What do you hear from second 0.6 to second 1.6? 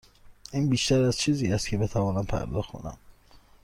بیشتر از چیزی